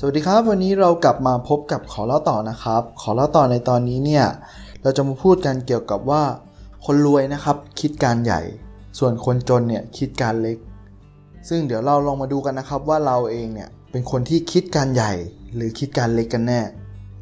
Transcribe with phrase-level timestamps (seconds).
[0.00, 4.26] สวัสดีครับ วันนี้เรากลับมาพบกับขอเล่าต่อนะครับ ขอเล่าต่อในตอนนี้เนี่ย
[4.82, 6.22] เราจะมาพูดกันเกี่ยวกับว่า
[6.84, 8.40] คนรวยนะครับคิดการใหญ่
[8.98, 10.56] ส่วนคนจนเนี่ยคิดการเล็ก
[11.48, 15.12] ซึ่งเดี๋ยวเราลองมาดูกันนะครับว่าเราเองเนี่ยเป็นคนที่คิดการใหญ่
[15.54, 16.60] หรือคิดการเล็กกันแน่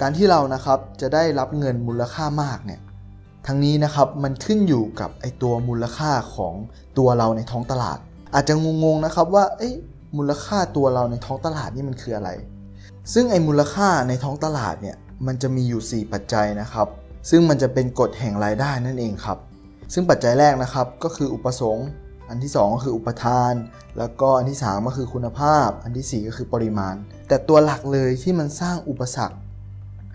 [0.00, 2.80] การที่เรานะครับจะได้รับเงินมูลค่ามากเนี่ย
[3.46, 6.54] ทั้งนี้นะครับมันขึ้นอยู่กับไอตัวมูลค่าของ
[6.98, 7.98] ตัวเราในท้องตลาด
[8.34, 9.74] อาจจะงงๆนะครับว่าเอ๊ะ
[10.16, 12.30] มูลค่าตัวเราในท้องตลาดนี่มันคืออะไร
[13.12, 14.96] ซึ่งไอ้มูลค่าในท้องตลาดเนี่ย
[15.26, 16.88] มันจะมีอยู่ 4 ปัจจัยนะครับ
[17.30, 19.38] ซึ่งมันจะเป็นกฎแห่งรายได้นั่นเองครับ
[19.92, 21.88] ซึ่งปัจจัยแรกนะครับก็คืออุปสงค์
[22.28, 23.54] อันที่ 2 ก็คืออุปทาน
[23.98, 26.94] แล้วก็อันที่ 3 ก็คือคุณภาพ อันที่ 4 ก็คือปริมาณ
[27.28, 29.36] แต่ตัวหลักเลยที่มันสร้างอุปสรรค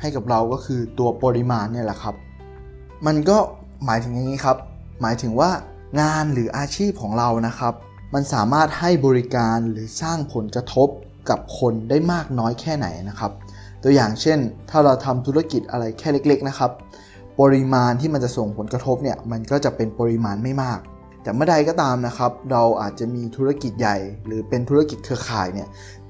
[0.01, 2.15] ให้กับเราก็คือตัวปริมาณเนี่ยแหละครับ
[3.05, 3.37] มันก็
[3.85, 4.57] หมายถึงอย่างนี้ครับ
[5.01, 5.51] หมายถึงว่า
[6.01, 7.73] งานหรืออาชีพของเรานะครับ
[8.13, 10.89] มันสามารถให้บริการหรือสร้างผลกระทบ
[11.29, 13.31] กับคนได้มากน้อยแค่ไหนนะครับ
[13.83, 16.71] ตัวอย่างเช่น ถ้าเราทำธุรกิจอะไรแค่เล็ก ๆ นะครับ
[17.39, 20.79] ปริมาณที่มันจะส่งผลกระทบเนี่ยมันก็จะเป็นปริมาณไม่มาก
[21.23, 25.67] แต่เมื่อใดก็ตามนะครับ เราอาจจะมีธุรกิจใหญ่ หรือเป็นธุรกิจเครือข่ายเนี่ย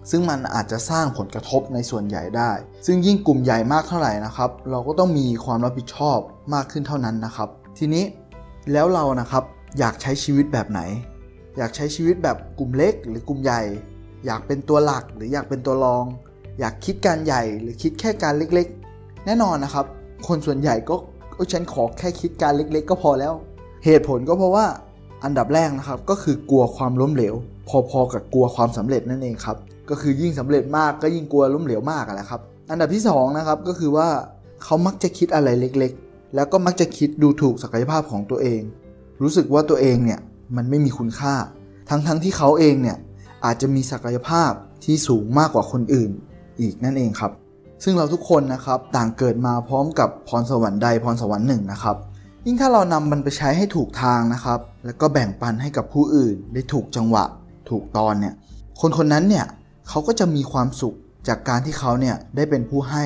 [0.10, 2.52] ซึ่งมันอาจจะสร้างผลกระทบในส่วนใหญ่ได้
[2.86, 6.18] ซึ่งยิ่งกลุ่มใหญ่มากเท่าไหร่นะครับ เราก็ต้องมีความรับผิดชอบ
[6.54, 8.04] มากขึ้นเท่านั้นนะครับ ทีนี้
[8.72, 9.44] แล้วเรานะครับ
[9.80, 10.82] อยากใช้ชีวิตแบบไหน
[11.58, 13.62] อยากใช้ชีวิตแบบกลุ่มเล็กหรือกลุ่มใหญ่
[14.26, 16.06] อยากเป็นตัวหลักหรืออยากเป็นตัวรอง
[16.60, 19.86] อยากคิดการใหญ่หรือคิดแค่การเล็กๆ แน่นอนนะครับ
[20.28, 20.96] คนส่วนใหญ่ก็
[21.54, 23.34] ฉันขอแค่คิดการเล็กๆ ก็พอแล้ว
[23.86, 24.66] เหตุผลก็เพราะว่า
[25.24, 27.36] อันดับแรกนะครับก็คือกลัวความล้มเหลว
[27.90, 29.58] พอๆกับกลัวความสำเร็จนั่นเองครับ
[29.90, 34.08] ก็คือยิ่งสำเร็จมากก็ยิ่งกลัวล้มเหลวมากแหละครับอันดับที่2นะครับก็คือว่า
[34.64, 38.62] เขามักจะคิดอะไรเล็กๆ แล้วก็มักจะคิดดูถูกศักยภาพของตัวเอง
[39.22, 40.20] รู้สึกว่าตัวเองเนี่ย
[40.56, 41.34] มันไม่มีคุณค่า
[41.90, 42.98] ทั้งๆทที่เขาเองเนี่ย
[43.46, 44.52] อาจจะมีศักยภาพ
[44.84, 46.12] ที่สูงมากกว่าคนอื่น
[46.60, 47.32] อีกนั่นเองครับ
[47.84, 51.96] ซึ่งเราทุกคนนะครับต่างเกิดมาพร้อมกับพรสวรรค์ใดพรสวรรค์หนึ่งนะครับ
[52.46, 57.26] ยิ่งถ้าเรานำมันไปใช้ให้ถูกทางนะครับ แล้วก็แบ่งปันให้กับผู้อื่น ได้ถูกจังหวะ
[57.70, 58.34] ถูกตอนเนี่ย
[58.82, 59.46] คนคนนั้นเนี่ย
[59.90, 60.96] เขาก็จะมีความสุข
[61.28, 63.06] จากการที่เขาเนี่ยได้เป็นผู้ให้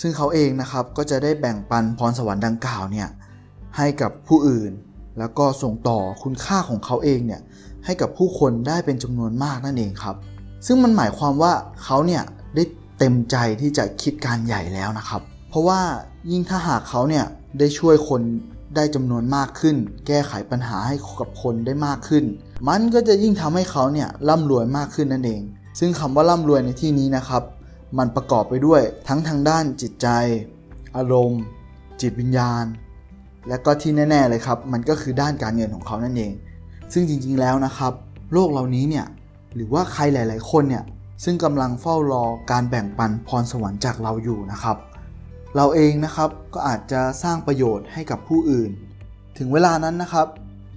[0.00, 3.08] ซึ่งเขาเองนะครับก็จะได้แบ่งปันพรสวรรค์ดังกล่าวเนี่ย
[3.76, 4.72] ให้กับผู้อื่น
[5.18, 7.40] แล้วก็ส่งต่อคุณค่าของเขาเองเนี่ย
[7.84, 10.16] ให้กับผู้คนได้เป็นจำนวนมากนั่นเองครับ
[10.66, 11.52] ซึ่งมันหมายความว่า
[11.84, 12.22] เขาเนี่ย
[12.54, 12.64] ได้
[12.98, 15.80] เต็มใจที่จะคิดการใหญ่แล้วนะครับ เพราะว่า
[16.30, 17.24] ยิ่งถ้าหากเขาเนี่ย
[17.58, 18.22] ได้ช่วยคน
[18.76, 22.24] ได้จำนวนมากขึ้น แก้ไขปัญหาให้กับคนได้มากขึ้น
[22.68, 25.42] มันก็จะยิ่งทำให้เขาเนี่ยร่ำรวยมากขึ้นนั่นเอง
[25.78, 27.42] ซึ่งคำว่าร่ำรวยในที่นี้นะครับ
[27.98, 30.08] มันประกอบไปด้วยทั้งทางด้านจิตใจ
[30.96, 31.42] อารมณ์
[32.00, 32.64] จิตวิญญาณ
[33.48, 36.32] และก็ที่แน่ ๆเลยครับ มันก็คือด้านการเงินของเขานั่นเอง
[36.92, 37.92] ซึ่งจริงๆแล้วนะครับ
[38.32, 39.06] โลกเหล่านี้เนี่ย
[39.54, 40.84] หรือว่าใครหลาย ๆ คนเนี่ย
[41.24, 44.76] ซึ่งกำลังเฝ้ารอการแบ่งปันพรสวรรค์จากเราอยู่นะครับ
[45.56, 48.70] เราเองนะครับก็อาจจะสร้างประโยชน์ให้กับผู้อื่น
[49.38, 50.26] ถึงเวลานั้นนะครับ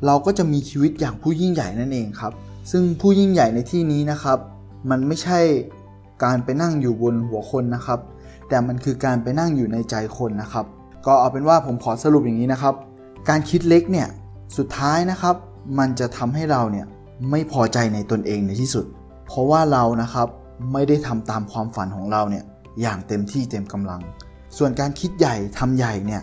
[0.06, 2.34] เราก็จะมีชีวิตอย่างผู้ยิ่งใหญ่นั่นเองครับ
[2.72, 4.38] ซึ่งผู้ยิ่งใหญ่ในที่นี้นะครับ
[4.90, 5.40] มันไม่ใช่
[6.24, 8.00] การไปนั่งอยู่บนหัวคนนะครับ
[8.50, 10.66] แต่มันคือการไปนั่งอยู่ในใจคนนะครับ
[11.06, 12.76] ก็เอาเป็นว่าผมขอสรุปอย่างนี้นะครับ
[13.30, 14.08] การคิดเล็กเนี่ย
[14.58, 15.36] สุดท้ายนะครับ
[15.80, 16.86] มันจะทำให้เราเนี่ย
[17.32, 18.86] ไม่พอใจในตนเองในที่สุด
[19.28, 20.28] เพราะว่าเรานะครับ
[20.74, 22.44] ไม่ได้ทำตามความฝันของเราเนี่ย
[22.82, 24.02] อย่างเต็มที่เต็มกำลัง
[24.58, 26.22] ส่วนการคิดใหญ่ทำใหญ่เนี่ย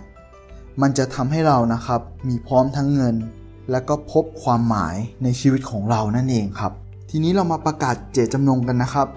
[0.82, 3.16] มันจะทำให้เรานะครับมีพร้อมทั้งเงิน
[3.70, 6.72] และก็พบความหมายในชีวิตของเรานั่นเองครับ
[7.10, 9.08] ทีนี้เรามาประกาศเจตจำนงกันนะครับ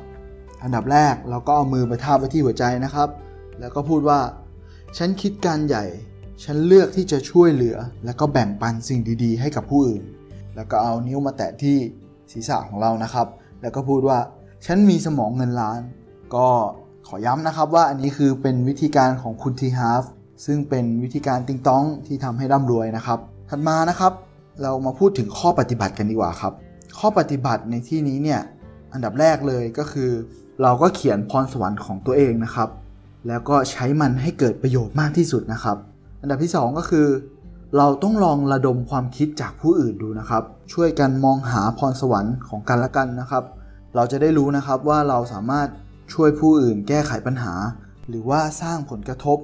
[0.64, 3.10] อันดับแรกเราก็เอามือไปทาบไว้ที่หัวใจนะครับ
[3.60, 4.20] แล้วก็พูดว่า
[4.98, 5.86] ฉันคิดการใหญ่
[6.44, 10.04] ฉันเลือกที่จะช่วยเหลือ และก็แบ่งปันสิ่งดี ๆ ให้กับผู้อื่น
[10.58, 11.78] แล้วก็เอานิ้วมาแตะที่
[12.32, 13.28] ศีรษะของเรานะครับ
[13.62, 14.20] แล้วก็พูดว่า
[14.66, 15.80] ฉันมีสมองเงินล้าน
[16.36, 16.48] ก็
[17.08, 20.04] ขอย้ำนะครับว่าอันนี้คือเป็นวิธีการของคุณทีฮาร์ฟ
[20.46, 23.20] ซึ่งเป็นวิธีการติงต้องที่ทำให้ร่ำรวยนะครับ
[23.50, 24.14] ถัดมานะครับ
[24.62, 26.54] เรามาพูดถึงข้อปฏิบัติกันดีกว่าครับ
[27.00, 28.42] ข้อปฏิบัติในที่นี้เนี่ย
[28.94, 30.12] อันดับแรกเลยก็คือ
[30.62, 32.70] เราก็เขียนพรสวรรค์ของตัวเองนะครับ
[33.28, 35.78] แล้วก็ใช้มันให้เกิดประโยชน์มากที่สุดนะครับ
[36.22, 37.08] อันดับที่ 2 ก็คือ
[37.76, 40.44] เราต้องลองระดมความคิดจากผู้อื่นดูนะครับ
[40.74, 43.44] ช่วยกันมองหาพรสวรรค์ของกันและกันนะครับ
[43.96, 45.68] เราจะได้รู้นะครับว่าเราสามารถ
[46.14, 47.54] ช่วยผู้อื่นแก้ไขปัญหา
[48.10, 49.38] หรือว่าสร้างผลกระทบ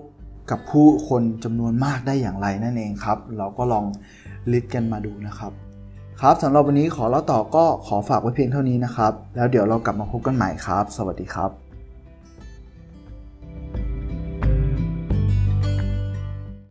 [0.52, 3.86] กับผู้คนจำนวนมากได้อย่างไรนั่นเองครับ เราก็ลอง
[4.52, 5.52] ลิสต์กันมาดูนะครับ
[6.22, 11.62] ครับสำหรับวันนี้ขอเล่าต่อก็ขอฝากไว้เพียงเท่านี้นะครับ แล้วเดี๋ยวเรากลับมาพบกันใหม่ครับ สวัสดีครับ